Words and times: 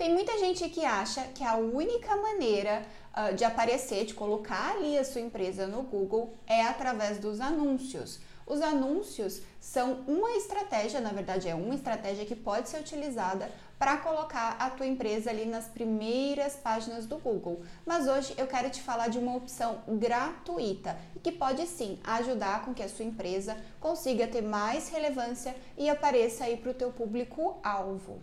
Tem 0.00 0.10
muita 0.14 0.38
gente 0.38 0.66
que 0.70 0.82
acha 0.82 1.24
que 1.34 1.44
a 1.44 1.56
única 1.56 2.16
maneira 2.16 2.86
uh, 3.14 3.34
de 3.34 3.44
aparecer, 3.44 4.06
de 4.06 4.14
colocar 4.14 4.70
ali 4.70 4.96
a 4.96 5.04
sua 5.04 5.20
empresa 5.20 5.66
no 5.66 5.82
Google 5.82 6.32
é 6.46 6.62
através 6.62 7.18
dos 7.18 7.38
anúncios. 7.38 8.18
Os 8.46 8.62
anúncios 8.62 9.42
são 9.60 10.02
uma 10.08 10.30
estratégia, 10.30 11.02
na 11.02 11.10
verdade 11.10 11.50
é 11.50 11.54
uma 11.54 11.74
estratégia 11.74 12.24
que 12.24 12.34
pode 12.34 12.70
ser 12.70 12.80
utilizada 12.80 13.50
para 13.78 13.98
colocar 13.98 14.56
a 14.58 14.70
tua 14.70 14.86
empresa 14.86 15.28
ali 15.28 15.44
nas 15.44 15.66
primeiras 15.66 16.56
páginas 16.56 17.04
do 17.04 17.18
Google. 17.18 17.60
Mas 17.84 18.08
hoje 18.08 18.32
eu 18.38 18.46
quero 18.46 18.70
te 18.70 18.80
falar 18.80 19.08
de 19.08 19.18
uma 19.18 19.36
opção 19.36 19.82
gratuita 19.86 20.96
que 21.22 21.30
pode 21.30 21.66
sim 21.66 22.00
ajudar 22.04 22.64
com 22.64 22.72
que 22.72 22.82
a 22.82 22.88
sua 22.88 23.04
empresa 23.04 23.54
consiga 23.78 24.26
ter 24.26 24.40
mais 24.40 24.88
relevância 24.88 25.54
e 25.76 25.90
apareça 25.90 26.44
aí 26.44 26.56
para 26.56 26.70
o 26.70 26.74
teu 26.74 26.90
público 26.90 27.58
alvo. 27.62 28.18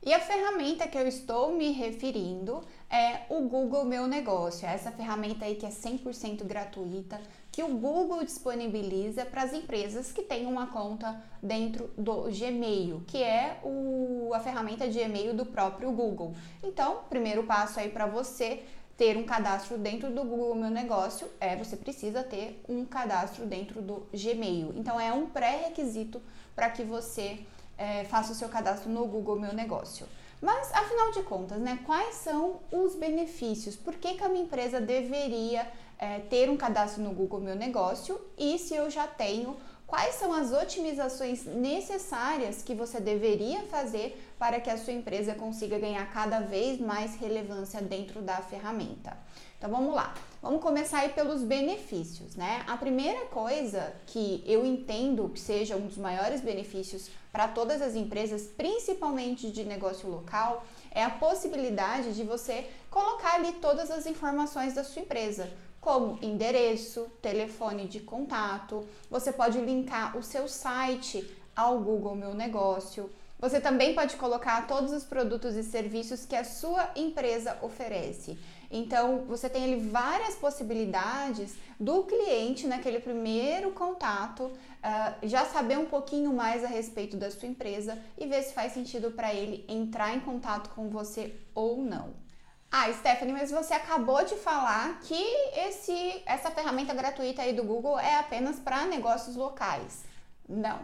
E 0.00 0.14
a 0.14 0.20
ferramenta 0.20 0.86
que 0.86 0.96
eu 0.96 1.08
estou 1.08 1.52
me 1.52 1.72
referindo 1.72 2.62
é 2.88 3.22
o 3.28 3.40
Google 3.42 3.84
Meu 3.84 4.06
Negócio, 4.06 4.66
essa 4.66 4.92
ferramenta 4.92 5.44
aí 5.44 5.56
que 5.56 5.66
é 5.66 5.70
100% 5.70 6.44
gratuita, 6.44 7.20
que 7.50 7.64
o 7.64 7.68
Google 7.76 8.22
disponibiliza 8.22 9.24
para 9.24 9.42
as 9.42 9.52
empresas 9.52 10.12
que 10.12 10.22
têm 10.22 10.46
uma 10.46 10.68
conta 10.68 11.20
dentro 11.42 11.90
do 11.98 12.30
Gmail, 12.30 13.02
que 13.08 13.20
é 13.20 13.58
o, 13.64 14.30
a 14.32 14.38
ferramenta 14.38 14.88
de 14.88 15.00
e-mail 15.00 15.34
do 15.34 15.44
próprio 15.44 15.90
Google. 15.90 16.32
Então, 16.62 17.00
primeiro 17.10 17.42
passo 17.42 17.80
aí 17.80 17.88
para 17.88 18.06
você 18.06 18.62
ter 18.96 19.16
um 19.16 19.24
cadastro 19.24 19.76
dentro 19.76 20.10
do 20.10 20.22
Google 20.22 20.54
Meu 20.54 20.70
Negócio 20.70 21.28
é 21.40 21.56
você 21.56 21.76
precisa 21.76 22.22
ter 22.22 22.62
um 22.68 22.84
cadastro 22.84 23.46
dentro 23.46 23.82
do 23.82 24.06
Gmail. 24.12 24.72
Então, 24.76 24.98
é 25.00 25.12
um 25.12 25.26
pré-requisito 25.26 26.22
para 26.54 26.70
que 26.70 26.84
você 26.84 27.40
é, 27.78 28.04
faça 28.04 28.32
o 28.32 28.34
seu 28.34 28.48
cadastro 28.48 28.90
no 28.90 29.06
Google 29.06 29.38
Meu 29.38 29.54
Negócio. 29.54 30.06
Mas, 30.40 30.72
afinal 30.72 31.10
de 31.12 31.22
contas, 31.22 31.58
né, 31.58 31.80
quais 31.86 32.16
são 32.16 32.60
os 32.70 32.94
benefícios? 32.94 33.76
Por 33.76 33.94
que, 33.94 34.14
que 34.14 34.24
a 34.24 34.28
minha 34.28 34.44
empresa 34.44 34.80
deveria 34.80 35.66
é, 35.98 36.20
ter 36.20 36.50
um 36.50 36.56
cadastro 36.56 37.02
no 37.02 37.10
Google 37.10 37.40
Meu 37.40 37.56
Negócio? 37.56 38.20
E 38.36 38.58
se 38.58 38.74
eu 38.74 38.90
já 38.90 39.06
tenho, 39.06 39.56
quais 39.88 40.16
são 40.16 40.32
as 40.34 40.52
otimizações 40.52 41.46
necessárias 41.46 42.62
que 42.62 42.74
você 42.74 43.00
deveria 43.00 43.62
fazer 43.62 44.22
para 44.38 44.60
que 44.60 44.68
a 44.68 44.76
sua 44.76 44.92
empresa 44.92 45.34
consiga 45.34 45.78
ganhar 45.78 46.04
cada 46.12 46.40
vez 46.40 46.78
mais 46.78 47.16
relevância 47.16 47.80
dentro 47.80 48.20
da 48.20 48.36
ferramenta? 48.36 49.16
Então 49.56 49.70
vamos 49.70 49.92
lá. 49.92 50.14
Vamos 50.40 50.62
começar 50.62 50.98
aí 50.98 51.08
pelos 51.08 51.42
benefícios, 51.42 52.36
né? 52.36 52.62
A 52.68 52.76
primeira 52.76 53.26
coisa 53.26 53.92
que 54.06 54.44
eu 54.46 54.64
entendo 54.64 55.28
que 55.30 55.40
seja 55.40 55.74
um 55.74 55.86
dos 55.86 55.96
maiores 55.96 56.42
benefícios 56.42 57.10
para 57.32 57.48
todas 57.48 57.82
as 57.82 57.96
empresas, 57.96 58.42
principalmente 58.42 59.50
de 59.50 59.64
negócio 59.64 60.08
local, 60.08 60.64
é 60.92 61.02
a 61.02 61.10
possibilidade 61.10 62.14
de 62.14 62.22
você 62.22 62.70
colocar 62.90 63.34
ali 63.34 63.54
todas 63.54 63.90
as 63.90 64.06
informações 64.06 64.74
da 64.74 64.84
sua 64.84 65.02
empresa, 65.02 65.50
como 65.88 66.18
endereço, 66.20 67.10
telefone 67.22 67.88
de 67.88 68.00
contato. 68.00 68.86
Você 69.10 69.32
pode 69.32 69.58
linkar 69.58 70.18
o 70.18 70.22
seu 70.22 70.46
site 70.46 71.26
ao 71.56 71.78
Google 71.78 72.14
Meu 72.14 72.34
Negócio. 72.34 73.08
Você 73.38 73.58
também 73.58 73.94
pode 73.94 74.16
colocar 74.16 74.66
todos 74.66 74.92
os 74.92 75.04
produtos 75.04 75.56
e 75.56 75.62
serviços 75.62 76.26
que 76.26 76.36
a 76.36 76.44
sua 76.44 76.90
empresa 76.94 77.56
oferece. 77.62 78.38
Então, 78.70 79.24
você 79.26 79.48
tem 79.48 79.64
ali 79.64 79.76
várias 79.88 80.34
possibilidades 80.34 81.54
do 81.80 82.02
cliente 82.02 82.66
naquele 82.66 83.00
primeiro 83.00 83.70
contato 83.70 84.42
uh, 84.42 85.26
já 85.26 85.46
saber 85.46 85.78
um 85.78 85.86
pouquinho 85.86 86.34
mais 86.34 86.62
a 86.64 86.68
respeito 86.68 87.16
da 87.16 87.30
sua 87.30 87.48
empresa 87.48 87.98
e 88.18 88.26
ver 88.26 88.42
se 88.42 88.52
faz 88.52 88.74
sentido 88.74 89.12
para 89.12 89.32
ele 89.32 89.64
entrar 89.66 90.14
em 90.14 90.20
contato 90.20 90.68
com 90.74 90.90
você 90.90 91.34
ou 91.54 91.78
não. 91.78 92.27
Ah, 92.70 92.92
Stephanie, 92.92 93.32
mas 93.32 93.50
você 93.50 93.72
acabou 93.72 94.22
de 94.24 94.36
falar 94.36 95.00
que 95.00 95.14
esse, 95.56 96.22
essa 96.26 96.50
ferramenta 96.50 96.92
gratuita 96.92 97.40
aí 97.40 97.54
do 97.54 97.64
Google 97.64 97.98
é 97.98 98.16
apenas 98.16 98.58
para 98.58 98.84
negócios 98.84 99.36
locais. 99.36 100.04
Não. 100.46 100.78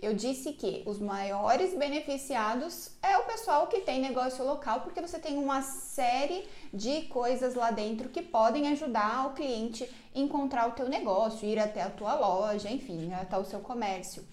Eu 0.00 0.14
disse 0.14 0.52
que 0.52 0.82
os 0.86 0.98
maiores 0.98 1.74
beneficiados 1.74 2.90
é 3.02 3.18
o 3.18 3.24
pessoal 3.24 3.66
que 3.66 3.80
tem 3.80 4.00
negócio 4.00 4.44
local, 4.44 4.80
porque 4.80 5.00
você 5.00 5.18
tem 5.18 5.36
uma 5.36 5.60
série 5.62 6.46
de 6.72 7.02
coisas 7.02 7.54
lá 7.54 7.70
dentro 7.70 8.08
que 8.08 8.22
podem 8.22 8.68
ajudar 8.68 9.26
o 9.26 9.34
cliente 9.34 9.84
a 10.14 10.18
encontrar 10.18 10.68
o 10.68 10.72
teu 10.72 10.88
negócio, 10.88 11.48
ir 11.48 11.58
até 11.58 11.82
a 11.82 11.90
tua 11.90 12.14
loja, 12.14 12.70
enfim, 12.70 13.12
até 13.12 13.38
o 13.38 13.44
seu 13.44 13.60
comércio. 13.60 14.26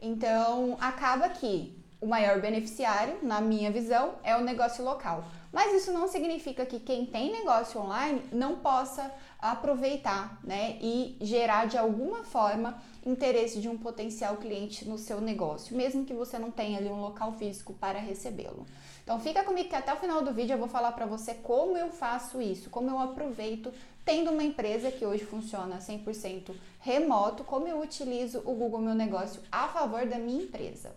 Então, 0.00 0.76
acaba 0.80 1.28
que 1.28 1.79
o 2.00 2.06
maior 2.06 2.40
beneficiário, 2.40 3.18
na 3.22 3.40
minha 3.40 3.70
visão, 3.70 4.14
é 4.24 4.36
o 4.36 4.40
negócio 4.40 4.84
local. 4.84 5.24
Mas 5.52 5.74
isso 5.74 5.92
não 5.92 6.08
significa 6.08 6.64
que 6.64 6.80
quem 6.80 7.04
tem 7.04 7.32
negócio 7.32 7.80
online 7.80 8.22
não 8.32 8.56
possa 8.56 9.12
aproveitar, 9.38 10.38
né, 10.44 10.78
e 10.80 11.16
gerar 11.20 11.66
de 11.66 11.76
alguma 11.76 12.24
forma 12.24 12.80
interesse 13.04 13.60
de 13.60 13.68
um 13.68 13.76
potencial 13.76 14.36
cliente 14.36 14.86
no 14.88 14.98
seu 14.98 15.20
negócio, 15.20 15.76
mesmo 15.76 16.04
que 16.04 16.12
você 16.12 16.38
não 16.38 16.50
tenha 16.50 16.78
ali 16.78 16.88
um 16.88 17.00
local 17.00 17.32
físico 17.32 17.72
para 17.72 17.98
recebê-lo. 17.98 18.66
Então 19.02 19.18
fica 19.18 19.42
comigo 19.42 19.68
que 19.68 19.74
até 19.74 19.92
o 19.92 19.96
final 19.96 20.22
do 20.22 20.32
vídeo 20.32 20.54
eu 20.54 20.58
vou 20.58 20.68
falar 20.68 20.92
para 20.92 21.06
você 21.06 21.34
como 21.34 21.76
eu 21.76 21.90
faço 21.90 22.40
isso, 22.40 22.70
como 22.70 22.90
eu 22.90 22.98
aproveito 22.98 23.72
tendo 24.04 24.30
uma 24.30 24.42
empresa 24.42 24.90
que 24.90 25.04
hoje 25.04 25.24
funciona 25.24 25.78
100% 25.78 26.54
remoto, 26.78 27.44
como 27.44 27.66
eu 27.66 27.80
utilizo 27.80 28.38
o 28.44 28.54
Google 28.54 28.80
Meu 28.80 28.94
Negócio 28.94 29.42
a 29.50 29.68
favor 29.68 30.06
da 30.06 30.18
minha 30.18 30.44
empresa. 30.44 30.92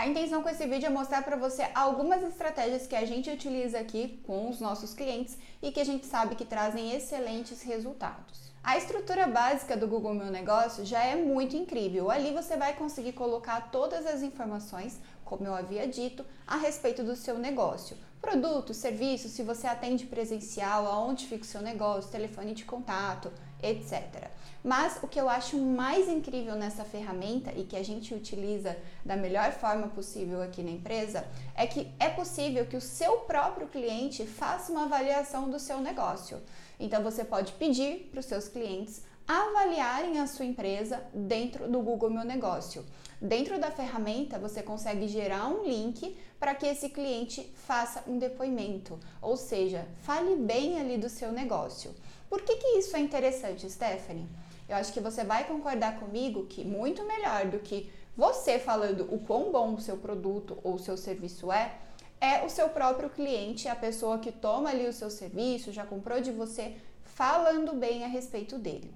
A 0.00 0.06
intenção 0.06 0.42
com 0.42 0.48
esse 0.48 0.66
vídeo 0.66 0.86
é 0.86 0.88
mostrar 0.88 1.22
para 1.22 1.36
você 1.36 1.68
algumas 1.74 2.22
estratégias 2.22 2.86
que 2.86 2.96
a 2.96 3.04
gente 3.04 3.28
utiliza 3.28 3.78
aqui 3.78 4.18
com 4.26 4.48
os 4.48 4.58
nossos 4.58 4.94
clientes 4.94 5.36
e 5.60 5.70
que 5.70 5.78
a 5.78 5.84
gente 5.84 6.06
sabe 6.06 6.36
que 6.36 6.44
trazem 6.46 6.94
excelentes 6.94 7.60
resultados. 7.60 8.50
A 8.64 8.78
estrutura 8.78 9.26
básica 9.26 9.76
do 9.76 9.86
Google 9.86 10.14
Meu 10.14 10.30
Negócio 10.30 10.86
já 10.86 11.04
é 11.04 11.16
muito 11.16 11.54
incrível. 11.54 12.10
Ali 12.10 12.32
você 12.32 12.56
vai 12.56 12.72
conseguir 12.72 13.12
colocar 13.12 13.70
todas 13.70 14.06
as 14.06 14.22
informações, 14.22 14.98
como 15.22 15.46
eu 15.46 15.54
havia 15.54 15.86
dito, 15.86 16.24
a 16.46 16.56
respeito 16.56 17.04
do 17.04 17.14
seu 17.14 17.38
negócio. 17.38 17.94
Produtos, 18.22 18.78
serviços, 18.78 19.32
se 19.32 19.42
você 19.42 19.66
atende 19.66 20.06
presencial, 20.06 20.86
aonde 20.86 21.26
fica 21.26 21.44
o 21.44 21.46
seu 21.46 21.60
negócio, 21.60 22.10
telefone 22.10 22.54
de 22.54 22.64
contato, 22.64 23.30
etc. 23.62 24.30
Mas 24.62 24.98
o 25.02 25.08
que 25.08 25.18
eu 25.18 25.28
acho 25.28 25.56
mais 25.56 26.08
incrível 26.08 26.54
nessa 26.54 26.84
ferramenta 26.84 27.50
e 27.56 27.64
que 27.64 27.76
a 27.76 27.82
gente 27.82 28.14
utiliza 28.14 28.76
da 29.04 29.16
melhor 29.16 29.52
forma 29.52 29.88
possível 29.88 30.42
aqui 30.42 30.62
na 30.62 30.70
empresa 30.70 31.24
é 31.54 31.66
que 31.66 31.88
é 31.98 32.10
possível 32.10 32.66
que 32.66 32.76
o 32.76 32.80
seu 32.80 33.18
próprio 33.20 33.68
cliente 33.68 34.26
faça 34.26 34.70
uma 34.70 34.84
avaliação 34.84 35.48
do 35.48 35.58
seu 35.58 35.80
negócio. 35.80 36.38
Então 36.78 37.02
você 37.02 37.24
pode 37.24 37.52
pedir 37.52 38.08
para 38.10 38.20
os 38.20 38.26
seus 38.26 38.48
clientes 38.48 39.02
avaliarem 39.26 40.18
a 40.18 40.26
sua 40.26 40.44
empresa 40.44 41.02
dentro 41.14 41.68
do 41.68 41.80
Google 41.80 42.10
Meu 42.10 42.24
Negócio. 42.24 42.84
Dentro 43.20 43.58
da 43.58 43.70
ferramenta, 43.70 44.38
você 44.38 44.62
consegue 44.62 45.06
gerar 45.06 45.46
um 45.48 45.62
link 45.62 46.16
para 46.38 46.54
que 46.54 46.66
esse 46.66 46.88
cliente 46.88 47.42
faça 47.54 48.02
um 48.06 48.18
depoimento, 48.18 48.98
ou 49.20 49.36
seja, 49.36 49.86
fale 50.02 50.36
bem 50.36 50.80
ali 50.80 50.96
do 50.96 51.08
seu 51.08 51.30
negócio. 51.30 51.94
Por 52.30 52.42
que, 52.42 52.56
que 52.56 52.78
isso 52.78 52.96
é 52.96 53.00
interessante, 53.00 53.68
Stephanie? 53.68 54.28
Eu 54.68 54.76
acho 54.76 54.92
que 54.92 55.00
você 55.00 55.24
vai 55.24 55.44
concordar 55.44 55.98
comigo 55.98 56.46
que 56.46 56.64
muito 56.64 57.04
melhor 57.04 57.46
do 57.46 57.58
que 57.58 57.92
você 58.16 58.58
falando 58.58 59.12
o 59.12 59.18
quão 59.18 59.50
bom 59.50 59.74
o 59.74 59.80
seu 59.80 59.96
produto 59.96 60.58
ou 60.62 60.74
o 60.74 60.78
seu 60.78 60.96
serviço 60.96 61.50
é, 61.50 61.74
é 62.20 62.44
o 62.44 62.48
seu 62.48 62.68
próprio 62.68 63.10
cliente, 63.10 63.66
a 63.66 63.74
pessoa 63.74 64.18
que 64.18 64.30
toma 64.30 64.70
ali 64.70 64.86
o 64.86 64.92
seu 64.92 65.10
serviço, 65.10 65.72
já 65.72 65.84
comprou 65.84 66.20
de 66.20 66.30
você, 66.30 66.76
falando 67.02 67.74
bem 67.74 68.04
a 68.04 68.06
respeito 68.06 68.58
dele. 68.58 68.92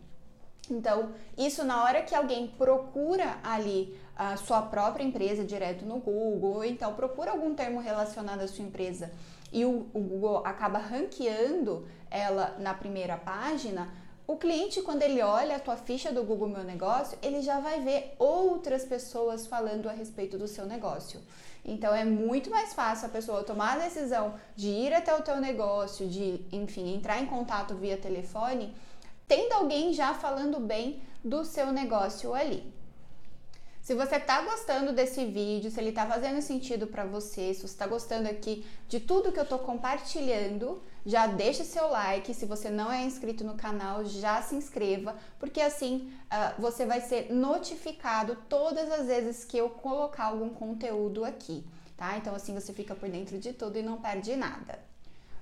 Então, 0.70 1.12
isso 1.36 1.64
na 1.64 1.82
hora 1.84 2.02
que 2.02 2.14
alguém 2.14 2.46
procura 2.46 3.38
ali 3.42 3.98
a 4.16 4.36
sua 4.36 4.62
própria 4.62 5.04
empresa 5.04 5.44
direto 5.44 5.84
no 5.84 5.98
Google, 5.98 6.54
ou 6.54 6.64
então 6.64 6.94
procura 6.94 7.32
algum 7.32 7.54
termo 7.54 7.80
relacionado 7.80 8.40
à 8.40 8.48
sua 8.48 8.64
empresa 8.64 9.10
e 9.54 9.64
o, 9.64 9.86
o 9.94 10.00
Google 10.00 10.42
acaba 10.44 10.78
ranqueando 10.78 11.86
ela 12.10 12.56
na 12.58 12.74
primeira 12.74 13.16
página, 13.16 13.88
o 14.26 14.36
cliente, 14.36 14.82
quando 14.82 15.02
ele 15.02 15.22
olha 15.22 15.56
a 15.56 15.60
tua 15.60 15.76
ficha 15.76 16.10
do 16.10 16.24
Google 16.24 16.48
Meu 16.48 16.64
Negócio, 16.64 17.16
ele 17.22 17.40
já 17.40 17.60
vai 17.60 17.80
ver 17.80 18.16
outras 18.18 18.84
pessoas 18.84 19.46
falando 19.46 19.88
a 19.88 19.92
respeito 19.92 20.36
do 20.36 20.48
seu 20.48 20.66
negócio. 20.66 21.20
Então 21.64 21.94
é 21.94 22.04
muito 22.04 22.50
mais 22.50 22.72
fácil 22.74 23.06
a 23.06 23.10
pessoa 23.10 23.44
tomar 23.44 23.74
a 23.74 23.84
decisão 23.84 24.34
de 24.56 24.68
ir 24.68 24.92
até 24.92 25.14
o 25.14 25.22
teu 25.22 25.36
negócio, 25.40 26.08
de, 26.08 26.40
enfim, 26.50 26.94
entrar 26.94 27.22
em 27.22 27.26
contato 27.26 27.74
via 27.74 27.96
telefone, 27.96 28.74
tendo 29.26 29.52
alguém 29.52 29.92
já 29.92 30.14
falando 30.14 30.60
bem 30.60 31.02
do 31.24 31.44
seu 31.44 31.72
negócio 31.72 32.34
ali. 32.34 32.74
Se 33.84 33.94
você 33.94 34.16
está 34.16 34.40
gostando 34.40 34.94
desse 34.94 35.26
vídeo, 35.26 35.70
se 35.70 35.78
ele 35.78 35.90
está 35.90 36.06
fazendo 36.06 36.40
sentido 36.40 36.86
para 36.86 37.04
você, 37.04 37.52
se 37.52 37.60
você 37.60 37.66
está 37.66 37.86
gostando 37.86 38.26
aqui 38.26 38.64
de 38.88 38.98
tudo 38.98 39.30
que 39.30 39.38
eu 39.38 39.42
estou 39.42 39.58
compartilhando, 39.58 40.82
já 41.04 41.26
deixa 41.26 41.64
seu 41.64 41.90
like. 41.90 42.32
Se 42.32 42.46
você 42.46 42.70
não 42.70 42.90
é 42.90 43.04
inscrito 43.04 43.44
no 43.44 43.56
canal, 43.56 44.02
já 44.06 44.40
se 44.40 44.54
inscreva, 44.54 45.14
porque 45.38 45.60
assim 45.60 46.10
uh, 46.32 46.58
você 46.58 46.86
vai 46.86 47.02
ser 47.02 47.30
notificado 47.30 48.38
todas 48.48 48.90
as 48.90 49.06
vezes 49.06 49.44
que 49.44 49.58
eu 49.58 49.68
colocar 49.68 50.24
algum 50.28 50.48
conteúdo 50.48 51.22
aqui. 51.22 51.62
tá? 51.94 52.16
Então 52.16 52.34
assim 52.34 52.54
você 52.54 52.72
fica 52.72 52.94
por 52.94 53.10
dentro 53.10 53.38
de 53.38 53.52
tudo 53.52 53.78
e 53.78 53.82
não 53.82 54.00
perde 54.00 54.34
nada. 54.34 54.93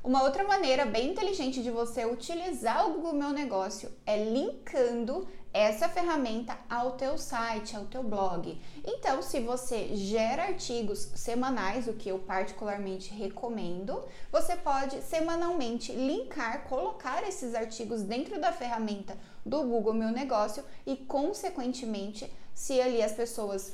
Uma 0.04 0.24
outra 0.24 0.42
maneira 0.42 0.84
bem 0.84 1.12
inteligente 1.12 1.62
de 1.62 1.70
você 1.70 2.04
utilizar 2.04 2.90
o 2.90 2.94
Google 2.94 3.12
Meu 3.12 3.28
Negócio 3.28 3.88
é 4.04 4.24
linkando 4.24 5.28
essa 5.52 5.88
ferramenta 5.88 6.58
ao 6.68 6.96
teu 6.96 7.16
site, 7.16 7.76
ao 7.76 7.84
teu 7.84 8.02
blog. 8.02 8.60
Então, 8.84 9.22
se 9.22 9.38
você 9.38 9.94
gera 9.94 10.46
artigos 10.46 11.08
semanais, 11.14 11.86
o 11.86 11.92
que 11.92 12.08
eu 12.08 12.18
particularmente 12.18 13.14
recomendo, 13.14 14.02
você 14.32 14.56
pode 14.56 15.00
semanalmente 15.02 15.92
linkar, 15.92 16.64
colocar 16.64 17.22
esses 17.22 17.54
artigos 17.54 18.02
dentro 18.02 18.40
da 18.40 18.50
ferramenta 18.50 19.16
do 19.46 19.62
Google 19.62 19.94
Meu 19.94 20.10
Negócio 20.10 20.64
e, 20.84 20.96
consequentemente, 20.96 22.28
se 22.52 22.80
ali 22.80 23.00
as 23.00 23.12
pessoas 23.12 23.72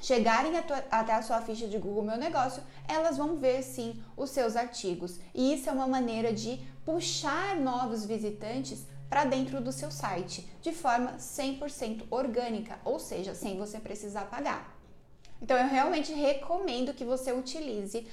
chegarem 0.00 0.52
até 0.90 1.14
a 1.14 1.22
sua 1.22 1.40
ficha 1.40 1.66
de 1.66 1.78
Google 1.78 2.04
Meu 2.04 2.16
Negócio, 2.16 2.62
elas 2.86 3.16
vão 3.16 3.36
ver 3.36 3.62
sim 3.62 4.02
os 4.16 4.30
seus 4.30 4.56
artigos. 4.56 5.18
E 5.34 5.54
isso 5.54 5.68
é 5.68 5.72
uma 5.72 5.86
maneira 5.86 6.32
de 6.32 6.60
puxar 6.84 7.56
novos 7.56 8.04
visitantes 8.04 8.86
para 9.08 9.24
dentro 9.24 9.60
do 9.60 9.72
seu 9.72 9.90
site 9.90 10.48
de 10.60 10.72
forma 10.72 11.14
100% 11.18 12.04
orgânica, 12.10 12.78
ou 12.84 12.98
seja, 12.98 13.34
sem 13.34 13.56
você 13.56 13.78
precisar 13.78 14.26
pagar. 14.26 14.76
Então 15.40 15.56
eu 15.56 15.68
realmente 15.68 16.12
recomendo 16.12 16.94
que 16.94 17.04
você 17.04 17.32
utilize 17.32 18.06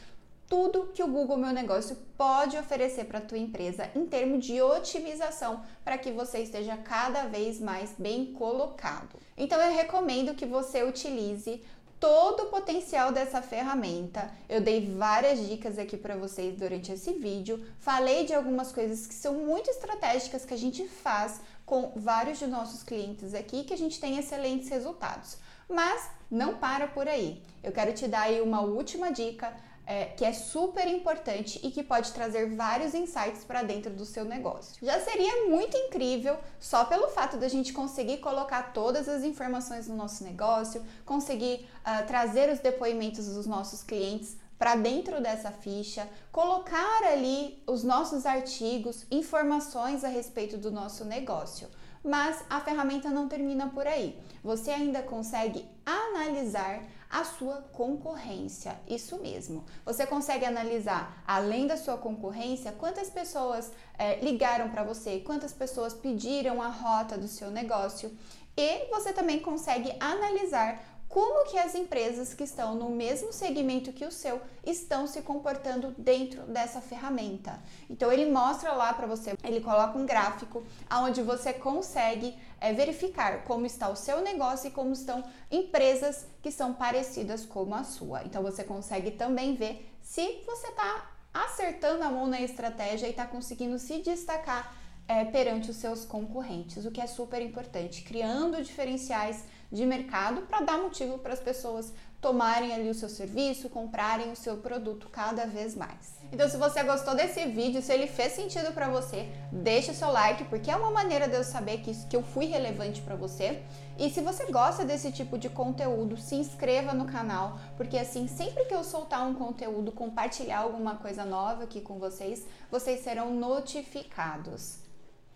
tudo 0.47 0.89
que 0.93 1.01
o 1.01 1.07
Google 1.07 1.37
Meu 1.37 1.51
Negócio 1.51 1.97
pode 2.17 2.57
oferecer 2.57 3.05
para 3.05 3.19
a 3.19 3.21
tua 3.21 3.37
empresa 3.37 3.89
em 3.95 4.05
termos 4.05 4.45
de 4.45 4.61
otimização 4.61 5.63
para 5.83 5.97
que 5.97 6.11
você 6.11 6.39
esteja 6.39 6.77
cada 6.77 7.23
vez 7.23 7.59
mais 7.59 7.93
bem 7.97 8.33
colocado. 8.33 9.17
Então 9.37 9.59
eu 9.61 9.73
recomendo 9.73 10.35
que 10.35 10.45
você 10.45 10.83
utilize 10.83 11.61
todo 12.03 12.43
o 12.43 12.45
potencial 12.47 13.13
dessa 13.13 13.41
ferramenta. 13.41 14.29
Eu 14.49 14.59
dei 14.59 14.93
várias 14.93 15.39
dicas 15.47 15.79
aqui 15.79 15.95
para 15.95 16.17
vocês 16.17 16.53
durante 16.59 16.91
esse 16.91 17.13
vídeo. 17.13 17.65
Falei 17.79 18.25
de 18.25 18.33
algumas 18.33 18.73
coisas 18.73 19.07
que 19.07 19.13
são 19.13 19.35
muito 19.35 19.69
estratégicas 19.69 20.43
que 20.43 20.53
a 20.53 20.57
gente 20.57 20.85
faz 20.85 21.39
com 21.65 21.93
vários 21.95 22.39
de 22.39 22.45
nossos 22.45 22.83
clientes 22.83 23.33
aqui 23.33 23.63
que 23.63 23.73
a 23.73 23.77
gente 23.77 24.01
tem 24.01 24.17
excelentes 24.17 24.67
resultados. 24.67 25.37
Mas 25.69 26.09
não 26.29 26.57
para 26.57 26.87
por 26.87 27.07
aí. 27.07 27.41
Eu 27.63 27.71
quero 27.71 27.93
te 27.93 28.05
dar 28.05 28.23
aí 28.23 28.41
uma 28.41 28.59
última 28.59 29.09
dica 29.09 29.55
é, 29.85 30.05
que 30.05 30.23
é 30.23 30.31
super 30.33 30.87
importante 30.87 31.59
e 31.63 31.71
que 31.71 31.83
pode 31.83 32.11
trazer 32.11 32.55
vários 32.55 32.93
insights 32.93 33.43
para 33.43 33.63
dentro 33.63 33.93
do 33.93 34.05
seu 34.05 34.23
negócio. 34.23 34.75
Já 34.81 34.99
seria 34.99 35.47
muito 35.49 35.75
incrível 35.75 36.37
só 36.59 36.85
pelo 36.85 37.09
fato 37.09 37.37
da 37.37 37.47
gente 37.47 37.73
conseguir 37.73 38.17
colocar 38.17 38.73
todas 38.73 39.09
as 39.09 39.23
informações 39.23 39.87
no 39.87 39.95
nosso 39.95 40.23
negócio, 40.23 40.83
conseguir 41.05 41.67
uh, 41.85 42.05
trazer 42.07 42.49
os 42.49 42.59
depoimentos 42.59 43.27
dos 43.27 43.45
nossos 43.45 43.83
clientes 43.83 44.37
para 44.57 44.75
dentro 44.75 45.21
dessa 45.21 45.51
ficha, 45.51 46.07
colocar 46.31 47.03
ali 47.03 47.61
os 47.67 47.83
nossos 47.83 48.25
artigos, 48.25 49.05
informações 49.11 50.05
a 50.05 50.07
respeito 50.07 50.57
do 50.57 50.71
nosso 50.71 51.03
negócio. 51.03 51.67
Mas 52.01 52.43
a 52.49 52.59
ferramenta 52.59 53.09
não 53.09 53.27
termina 53.27 53.67
por 53.69 53.87
aí. 53.87 54.17
Você 54.43 54.71
ainda 54.71 55.01
consegue 55.01 55.65
analisar 55.85 56.81
a 57.13 57.23
sua 57.23 57.61
concorrência. 57.71 58.75
Isso 58.87 59.19
mesmo. 59.19 59.63
Você 59.85 60.03
consegue 60.03 60.45
analisar, 60.45 61.23
além 61.27 61.67
da 61.67 61.77
sua 61.77 61.95
concorrência, 61.95 62.71
quantas 62.71 63.07
pessoas 63.07 63.71
é, 63.99 64.15
ligaram 64.15 64.71
para 64.71 64.83
você, 64.83 65.19
quantas 65.19 65.53
pessoas 65.53 65.93
pediram 65.93 66.59
a 66.59 66.69
rota 66.69 67.15
do 67.15 67.27
seu 67.27 67.51
negócio. 67.51 68.11
E 68.57 68.89
você 68.89 69.13
também 69.13 69.39
consegue 69.39 69.95
analisar 69.99 70.92
como 71.13 71.45
que 71.45 71.59
as 71.59 71.75
empresas 71.75 72.33
que 72.33 72.43
estão 72.43 72.73
no 72.73 72.89
mesmo 72.89 73.31
segmento 73.31 73.93
que 73.93 74.03
o 74.03 74.11
seu 74.11 74.41
estão 74.65 75.05
se 75.05 75.21
comportando 75.21 75.93
dentro 75.95 76.41
dessa 76.47 76.81
ferramenta. 76.81 77.61
Então 77.87 78.11
ele 78.11 78.31
mostra 78.31 78.73
lá 78.73 78.91
para 78.93 79.05
você, 79.05 79.35
ele 79.43 79.61
coloca 79.61 79.95
um 79.95 80.07
gráfico 80.07 80.63
onde 80.91 81.21
você 81.21 81.53
consegue 81.53 82.35
é, 82.59 82.73
verificar 82.73 83.43
como 83.43 83.63
está 83.63 83.89
o 83.89 83.95
seu 83.95 84.21
negócio 84.21 84.69
e 84.69 84.71
como 84.71 84.91
estão 84.91 85.23
empresas 85.51 86.25
que 86.41 86.51
são 86.51 86.73
parecidas 86.73 87.45
como 87.45 87.75
a 87.75 87.83
sua. 87.83 88.23
Então 88.23 88.41
você 88.41 88.63
consegue 88.63 89.11
também 89.11 89.55
ver 89.55 89.95
se 90.01 90.41
você 90.47 90.69
está 90.69 91.11
acertando 91.31 92.03
a 92.03 92.09
mão 92.09 92.25
na 92.25 92.41
estratégia 92.41 93.05
e 93.05 93.11
está 93.11 93.27
conseguindo 93.27 93.77
se 93.77 93.99
destacar 93.99 94.75
é, 95.07 95.25
perante 95.25 95.69
os 95.69 95.77
seus 95.77 96.05
concorrentes, 96.05 96.85
o 96.85 96.91
que 96.91 97.01
é 97.01 97.05
super 97.05 97.39
importante, 97.39 98.01
criando 98.01 98.63
diferenciais 98.63 99.43
de 99.73 99.85
mercado 99.87 100.43
para 100.43 100.61
dar 100.61 100.77
motivo 100.77 101.17
para 101.17 101.33
as 101.33 101.39
pessoas 101.39 101.91
tomarem 102.21 102.73
ali 102.73 102.89
o 102.89 102.93
seu 102.93 103.09
serviço, 103.09 103.69
comprarem 103.69 104.31
o 104.31 104.35
seu 104.35 104.55
produto 104.57 105.09
cada 105.11 105.45
vez 105.45 105.75
mais. 105.75 106.13
Então, 106.31 106.47
se 106.47 106.55
você 106.55 106.81
gostou 106.83 107.15
desse 107.15 107.45
vídeo, 107.47 107.81
se 107.81 107.91
ele 107.91 108.07
fez 108.07 108.33
sentido 108.33 108.71
para 108.71 108.87
você, 108.87 109.27
deixa 109.51 109.91
o 109.91 109.95
seu 109.95 110.09
like, 110.09 110.45
porque 110.45 110.71
é 110.71 110.75
uma 110.75 110.91
maneira 110.91 111.27
de 111.27 111.35
eu 111.35 111.43
saber 111.43 111.79
que, 111.79 111.93
que 112.07 112.15
eu 112.15 112.23
fui 112.23 112.45
relevante 112.45 113.01
para 113.01 113.15
você. 113.15 113.61
E 113.99 114.09
se 114.09 114.21
você 114.21 114.45
gosta 114.45 114.85
desse 114.85 115.11
tipo 115.11 115.37
de 115.37 115.49
conteúdo, 115.49 116.15
se 116.15 116.35
inscreva 116.35 116.93
no 116.93 117.05
canal, 117.05 117.59
porque 117.75 117.97
assim, 117.97 118.27
sempre 118.27 118.65
que 118.65 118.73
eu 118.73 118.83
soltar 118.83 119.27
um 119.27 119.33
conteúdo, 119.33 119.91
compartilhar 119.91 120.59
alguma 120.59 120.95
coisa 120.95 121.25
nova 121.25 121.63
aqui 121.63 121.81
com 121.81 121.99
vocês, 121.99 122.45
vocês 122.71 123.01
serão 123.01 123.33
notificados. 123.35 124.82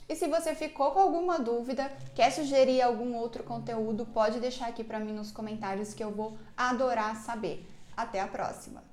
E 0.10 0.16
se 0.16 0.28
você 0.28 0.56
ficou 0.56 0.92
com 0.92 1.00
alguma 1.00 1.38
dúvida, 1.38 1.92
quer 2.16 2.32
sugerir 2.32 2.82
algum 2.82 3.16
outro 3.16 3.44
conteúdo, 3.44 4.06
pode 4.06 4.40
deixar 4.40 4.68
aqui 4.68 4.84
para 4.84 5.00
mim 5.00 5.12
nos 5.12 5.32
comentários 5.32 5.94
que 5.94 6.04
eu 6.04 6.12
vou 6.12 6.38
adorar 6.56 7.16
saber. 7.18 7.68
Até 7.96 8.22
a 8.22 8.28
próxima! 8.28 8.84